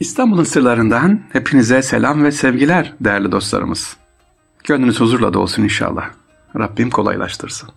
[0.00, 3.96] İstanbul'un sırlarından hepinize selam ve sevgiler değerli dostlarımız.
[4.64, 6.10] Gönlünüz huzurla dolsun inşallah.
[6.58, 7.68] Rabbim kolaylaştırsın.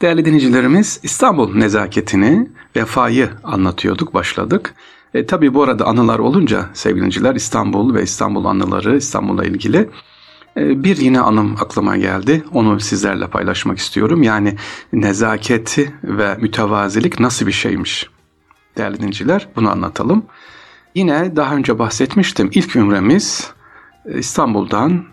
[0.00, 4.74] Değerli dinleyicilerimiz İstanbul nezaketini, vefayı anlatıyorduk, başladık.
[5.14, 9.88] E, tabii bu arada anılar olunca sevgili İstanbul ve İstanbul anıları, İstanbul'la ilgili
[10.56, 12.44] e, bir yine anım aklıma geldi.
[12.52, 14.22] Onu sizlerle paylaşmak istiyorum.
[14.22, 14.56] Yani
[14.92, 18.10] nezaketi ve mütevazilik nasıl bir şeymiş?
[18.76, 20.26] Değerli dinleyiciler bunu anlatalım.
[20.96, 22.50] Yine daha önce bahsetmiştim.
[22.52, 23.50] İlk ümremiz
[24.04, 25.04] e, İstanbul'dan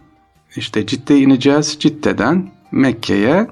[0.56, 1.78] işte Cidde'ye ineceğiz.
[1.80, 3.48] Cidde'den Mekke'ye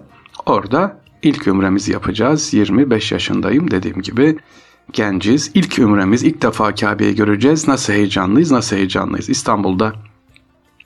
[0.46, 2.54] orada ilk ümremizi yapacağız.
[2.54, 4.38] 25 yaşındayım dediğim gibi
[4.94, 5.52] genciz.
[5.54, 7.68] İlk ümremiz ilk defa Kabe'yi göreceğiz.
[7.68, 9.30] Nasıl heyecanlıyız nasıl heyecanlıyız.
[9.30, 9.94] İstanbul'da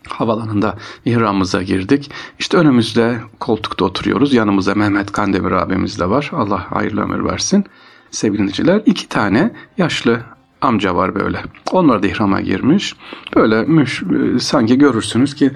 [0.08, 2.12] havalanında ihramımıza girdik.
[2.40, 4.34] İşte önümüzde koltukta oturuyoruz.
[4.34, 6.32] Yanımızda Mehmet Kandemir abimiz de var.
[6.34, 7.66] Allah hayırlı ömür versin.
[8.12, 10.35] Sevgili dinleyiciler iki tane yaşlı
[10.66, 11.44] amca var böyle.
[11.72, 12.96] Onlar da ihrama girmiş.
[13.36, 15.52] Böyle müş, e, sanki görürsünüz ki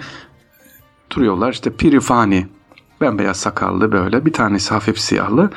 [1.12, 1.52] duruyorlar.
[1.54, 2.48] İşte pirifani
[3.02, 4.26] bembeyaz sakallı böyle.
[4.26, 5.50] Bir tanesi hafif siyahlı.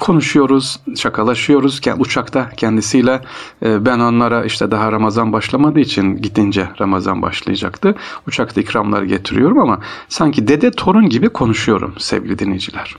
[0.00, 1.80] Konuşuyoruz şakalaşıyoruz.
[1.98, 3.20] Uçakta kendisiyle.
[3.62, 7.94] E, ben onlara işte daha Ramazan başlamadığı için gidince Ramazan başlayacaktı.
[8.26, 12.96] Uçakta ikramları getiriyorum ama sanki dede torun gibi konuşuyorum sevgili dinleyiciler.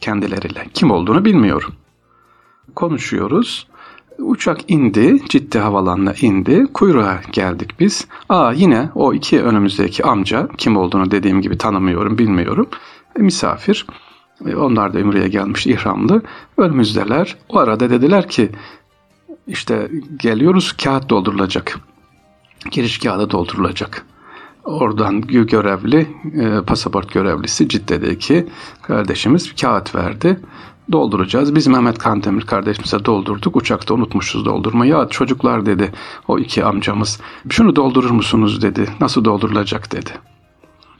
[0.00, 0.66] Kendileriyle.
[0.74, 1.72] Kim olduğunu bilmiyorum.
[2.74, 3.66] Konuşuyoruz
[4.20, 6.66] Uçak indi, ciddi havalanına indi.
[6.74, 8.06] Kuyruğa geldik biz.
[8.28, 12.68] Aa yine o iki önümüzdeki amca, kim olduğunu dediğim gibi tanımıyorum, bilmiyorum.
[13.18, 13.86] E, misafir.
[14.46, 16.22] E, onlar da Ümre'ye gelmiş ihramlı.
[16.56, 17.36] Önümüzdeler.
[17.48, 18.50] O arada dediler ki
[19.46, 21.78] işte geliyoruz kağıt doldurulacak.
[22.70, 24.06] Giriş kağıdı doldurulacak.
[24.64, 26.06] Oradan görevli,
[26.40, 28.46] e, pasaport görevlisi Cidde'deki
[28.82, 30.40] kardeşimiz kağıt verdi
[30.92, 31.54] dolduracağız.
[31.54, 33.56] Biz Mehmet Kandemir kardeşimize doldurduk.
[33.56, 34.90] Uçakta unutmuşuz doldurmayı.
[34.90, 35.92] Ya çocuklar dedi
[36.28, 37.20] o iki amcamız.
[37.48, 38.88] Şunu doldurur musunuz dedi.
[39.00, 40.10] Nasıl doldurulacak dedi.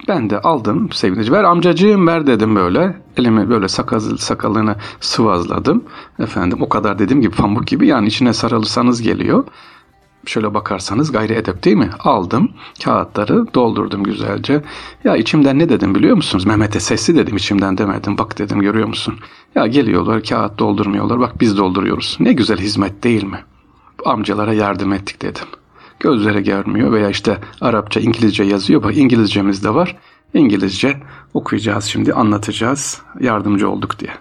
[0.09, 3.03] Ben de aldım sevgili ver amcacığım ver dedim böyle.
[3.17, 5.85] Elimi böyle sakal, sakalını sıvazladım.
[6.19, 9.45] Efendim o kadar dediğim gibi pamuk gibi yani içine sarılırsanız geliyor.
[10.27, 11.91] Şöyle bakarsanız gayri edep değil mi?
[11.99, 12.51] Aldım
[12.85, 14.63] kağıtları doldurdum güzelce.
[15.05, 16.47] Ya içimden ne dedim biliyor musunuz?
[16.47, 18.19] Mehmet'e sesli dedim içimden demedim.
[18.19, 19.15] Bak dedim görüyor musun?
[19.55, 21.21] Ya geliyorlar kağıt doldurmuyorlar.
[21.21, 22.17] Bak biz dolduruyoruz.
[22.21, 23.45] Ne güzel hizmet değil mi?
[24.05, 25.47] Amcalara yardım ettik dedim.
[26.01, 28.83] Gözleri görmüyor veya işte Arapça, İngilizce yazıyor.
[28.83, 29.97] Bak İngilizcemiz de var.
[30.35, 30.97] İngilizce
[31.35, 33.03] okuyacağız şimdi anlatacağız.
[33.21, 34.13] Yardımcı olduk diye.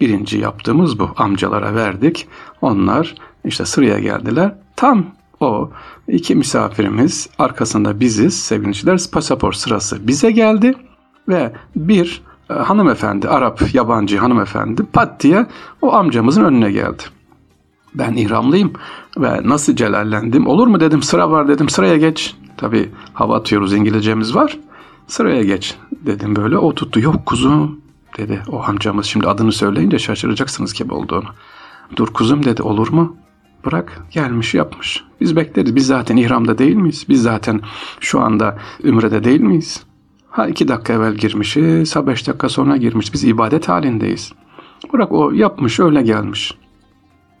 [0.00, 1.10] Birinci yaptığımız bu.
[1.16, 2.28] Amcalara verdik.
[2.60, 4.54] Onlar işte sıraya geldiler.
[4.76, 5.06] Tam
[5.44, 5.70] o
[6.08, 10.74] iki misafirimiz arkasında biziz sevgiliciler pasaport sırası bize geldi
[11.28, 15.46] ve bir e, hanımefendi Arap yabancı hanımefendi pat diye
[15.82, 17.02] o amcamızın önüne geldi.
[17.94, 18.72] Ben ihramlıyım
[19.18, 22.36] ve nasıl celallendim olur mu dedim sıra var dedim sıraya geç.
[22.56, 24.58] Tabi hava atıyoruz İngilizcemiz var
[25.06, 27.80] sıraya geç dedim böyle o tuttu yok kuzum
[28.18, 31.28] dedi o amcamız şimdi adını söyleyince şaşıracaksınız kim olduğunu.
[31.96, 33.16] Dur kuzum dedi olur mu?
[33.64, 35.04] Bırak gelmiş yapmış.
[35.24, 35.76] Biz bekleriz.
[35.76, 37.06] Biz zaten ihramda değil miyiz?
[37.08, 37.60] Biz zaten
[38.00, 39.82] şu anda ümrede değil miyiz?
[40.30, 43.14] Ha iki dakika evvel girmişiz, ha beş dakika sonra girmiş.
[43.14, 44.32] Biz ibadet halindeyiz.
[44.92, 46.54] Bırak o yapmış öyle gelmiş.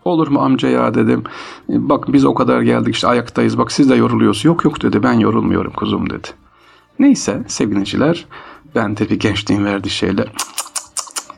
[0.04, 1.24] Olur mu amca ya dedim.
[1.68, 3.58] Bak biz o kadar geldik işte ayaktayız.
[3.58, 4.44] Bak siz de yoruluyorsunuz.
[4.44, 6.28] Yok yok dedi ben yorulmuyorum kuzum dedi.
[6.98, 8.26] Neyse sevgiliciler
[8.74, 10.24] ben tabii gençliğin verdiği şeyle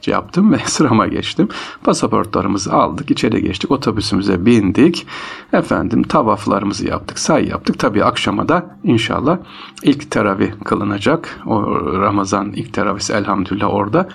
[0.09, 1.49] yaptım ve sırama geçtim.
[1.84, 5.06] Pasaportlarımızı aldık, içeri geçtik, otobüsümüze bindik.
[5.53, 7.78] Efendim tavaflarımızı yaptık, say yaptık.
[7.78, 9.39] Tabii akşama da inşallah
[9.83, 11.41] ilk teravih kılınacak.
[11.47, 11.62] O
[12.00, 14.09] Ramazan ilk teravih elhamdülillah orada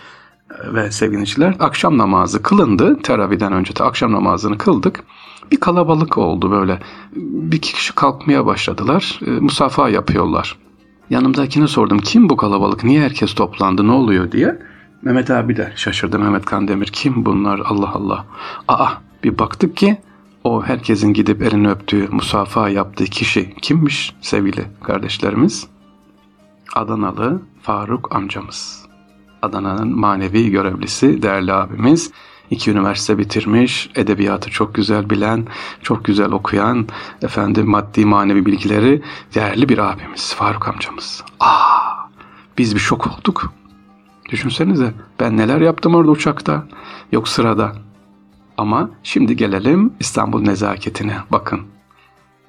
[0.73, 2.99] ve sevgiliciler akşam namazı kılındı.
[3.03, 5.03] Teravihden önce de akşam namazını kıldık.
[5.51, 6.79] Bir kalabalık oldu böyle.
[7.15, 9.19] Bir kişi kalkmaya başladılar.
[9.25, 10.57] E, musafa yapıyorlar.
[11.09, 14.59] Yanımdakine sordum kim bu kalabalık niye herkes toplandı ne oluyor diye.
[15.01, 16.87] Mehmet abi de şaşırdı Mehmet Kandemir.
[16.87, 18.25] Kim bunlar Allah Allah.
[18.67, 18.89] Aa
[19.23, 19.97] bir baktık ki
[20.43, 25.67] o herkesin gidip elini öptüğü, musafa yaptığı kişi kimmiş sevgili kardeşlerimiz?
[26.75, 28.85] Adanalı Faruk amcamız.
[29.41, 32.11] Adana'nın manevi görevlisi değerli abimiz.
[32.49, 35.47] İki üniversite bitirmiş, edebiyatı çok güzel bilen,
[35.81, 36.87] çok güzel okuyan,
[37.21, 39.01] efendim maddi manevi bilgileri
[39.35, 41.23] değerli bir abimiz Faruk amcamız.
[41.39, 42.09] Aa,
[42.57, 43.53] biz bir şok olduk.
[44.31, 46.63] Düşünsenize ben neler yaptım orada uçakta.
[47.11, 47.71] Yok sırada.
[48.57, 51.17] Ama şimdi gelelim İstanbul nezaketine.
[51.31, 51.59] Bakın.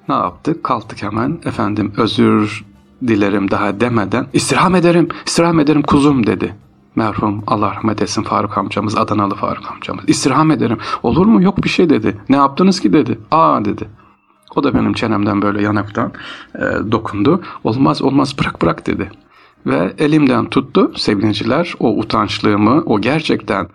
[0.09, 0.63] Ne yaptık?
[0.63, 1.39] Kalktık hemen.
[1.45, 2.65] Efendim özür
[3.07, 6.55] dilerim daha demeden istirham ederim, istirham ederim kuzum dedi.
[6.95, 10.03] Merhum Allah rahmet etsin Faruk amcamız, Adanalı Faruk amcamız.
[10.07, 10.77] İstirham ederim.
[11.03, 11.43] Olur mu?
[11.43, 12.17] Yok bir şey dedi.
[12.29, 13.19] Ne yaptınız ki dedi.
[13.31, 13.87] Aa dedi.
[14.55, 16.11] O da benim çenemden böyle yanaktan
[16.55, 17.41] e, dokundu.
[17.63, 19.11] Olmaz olmaz bırak bırak dedi.
[19.65, 23.67] Ve elimden tuttu sevgiliciler o utançlığımı, o gerçekten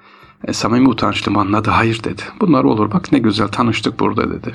[0.45, 1.71] e, samimi utançlığımı anladı.
[1.71, 2.23] Hayır dedi.
[2.41, 4.55] Bunlar olur bak ne güzel tanıştık burada dedi.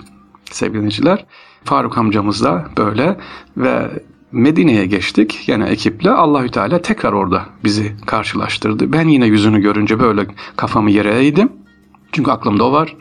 [0.52, 1.26] Sevgiliciler
[1.64, 3.18] Faruk amcamız da böyle
[3.58, 8.94] ve Medine'ye geçtik yine ekiple Allahü Teala tekrar orada bizi karşılaştırdı.
[8.94, 11.52] Ben yine yüzünü görünce böyle kafamı yere eğdim.
[12.12, 12.96] Çünkü aklımda o var.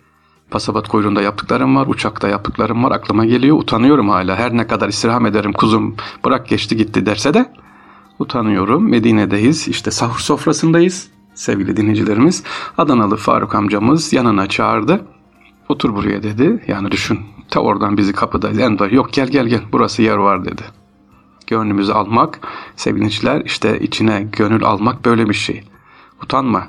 [0.51, 2.91] Pasaport kuyruğunda yaptıklarım var, uçakta yaptıklarım var.
[2.91, 3.59] Aklıma geliyor.
[3.59, 4.37] Utanıyorum hala.
[4.37, 7.53] Her ne kadar istirham ederim kuzum bırak geçti gitti derse de
[8.23, 8.91] utanıyorum.
[8.91, 9.69] Medine'deyiz.
[9.69, 11.09] İşte sahur sofrasındayız.
[11.35, 12.43] Sevgili dinleyicilerimiz.
[12.79, 15.05] Adanalı Faruk amcamız yanına çağırdı.
[15.69, 16.65] Otur buraya dedi.
[16.67, 17.21] Yani düşün.
[17.51, 18.59] Ta oradan bizi kapıdayız.
[18.59, 20.63] Endo yok gel gel gel burası yer var dedi.
[21.47, 22.41] Gönlümüzü almak
[22.77, 25.65] sevgiliciler işte içine gönül almak böyle bir şey.
[26.23, 26.69] Utanma.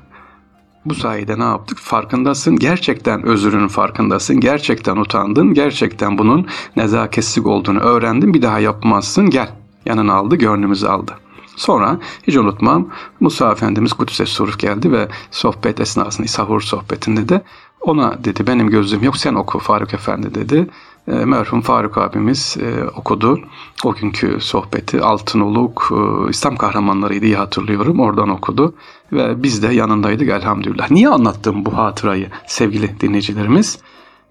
[0.86, 1.78] Bu sayede ne yaptık?
[1.78, 2.56] Farkındasın.
[2.56, 4.40] Gerçekten özrünün farkındasın.
[4.40, 5.54] Gerçekten utandın.
[5.54, 8.34] Gerçekten bunun nezaketsizlik olduğunu öğrendin.
[8.34, 9.30] Bir daha yapmazsın.
[9.30, 9.50] Gel.
[9.86, 11.12] Yanına aldı, gönlümüzü aldı.
[11.56, 12.90] Sonra hiç unutmam
[13.20, 17.42] Musa Efendimiz Kudüs'e suruf geldi ve sohbet esnasında sahur sohbetinde de
[17.82, 20.68] ona dedi benim gözüm yok sen oku Faruk Efendi dedi.
[21.08, 23.40] E, merhum Faruk abimiz e, okudu.
[23.84, 28.00] O günkü sohbeti Altınoluk e, İslam kahramanlarıydı iyi hatırlıyorum.
[28.00, 28.76] Oradan okudu
[29.12, 30.92] ve biz de yanındaydık elhamdülillah.
[30.92, 33.80] Niye anlattım bu hatırayı sevgili dinleyicilerimiz?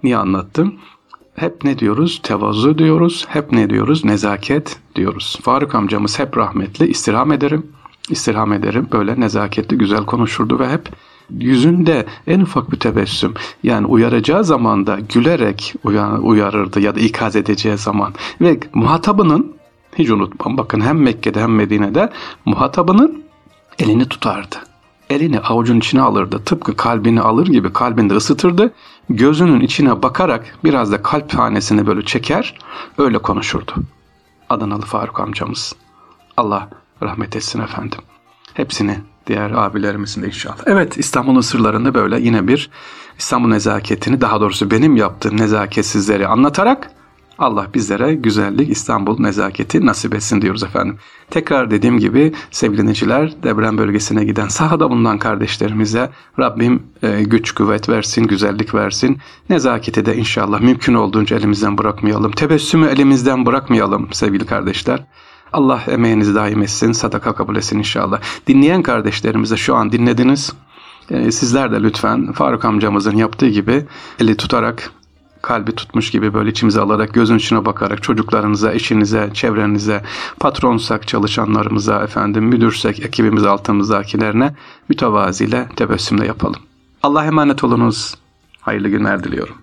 [0.03, 0.75] Niye anlattım?
[1.35, 2.21] Hep ne diyoruz?
[2.23, 3.25] Tevazu diyoruz.
[3.29, 4.05] Hep ne diyoruz?
[4.05, 5.39] Nezaket diyoruz.
[5.43, 6.87] Faruk amcamız hep rahmetli.
[6.87, 7.67] istirham ederim.
[8.11, 8.89] istirham ederim.
[8.93, 10.89] Böyle nezaketli güzel konuşurdu ve hep
[11.31, 15.75] yüzünde en ufak bir tebessüm yani uyaracağı zaman da gülerek
[16.23, 19.57] uyarırdı ya da ikaz edeceği zaman ve muhatabının
[19.99, 22.13] hiç unutmam bakın hem Mekke'de hem Medine'de
[22.45, 23.23] muhatabının
[23.79, 24.57] elini tutardı
[25.13, 26.43] elini avucun içine alırdı.
[26.45, 28.73] Tıpkı kalbini alır gibi kalbinde ısıtırdı.
[29.09, 32.59] Gözünün içine bakarak biraz da kalp tanesini böyle çeker.
[32.99, 33.75] Öyle konuşurdu.
[34.49, 35.75] Adanalı Faruk amcamız.
[36.37, 36.69] Allah
[37.03, 37.99] rahmet etsin efendim.
[38.55, 40.63] Hepsini diğer abilerimizin de inşallah.
[40.67, 42.71] Evet İstanbul'un sırlarında böyle yine bir
[43.19, 46.91] İstanbul nezaketini daha doğrusu benim yaptığım nezaketsizleri anlatarak
[47.43, 50.99] Allah bizlere güzellik, İstanbul nezaketi nasip etsin diyoruz efendim.
[51.31, 57.89] Tekrar dediğim gibi sevgili dinleyiciler deprem bölgesine giden sahada bulunan kardeşlerimize Rabbim e, güç kuvvet
[57.89, 59.19] versin, güzellik versin.
[59.51, 62.33] Nezaketi de inşallah mümkün olduğunca elimizden bırakmayalım.
[62.33, 65.05] Tebessümü elimizden bırakmayalım sevgili kardeşler.
[65.53, 68.21] Allah emeğinizi daim etsin, sadaka kabul etsin inşallah.
[68.47, 70.53] Dinleyen kardeşlerimize şu an dinlediniz.
[71.11, 73.87] E, sizler de lütfen Faruk amcamızın yaptığı gibi
[74.21, 74.93] eli tutarak
[75.43, 80.03] kalbi tutmuş gibi böyle içimize alarak gözün içine bakarak çocuklarınıza, eşinize, çevrenize,
[80.41, 84.55] patronsak çalışanlarımıza, efendim müdürsek ekibimiz altımızdakilerine
[84.89, 86.61] mütevaziyle tebessümle yapalım.
[87.03, 88.15] Allah emanet olunuz.
[88.61, 89.62] Hayırlı günler diliyorum.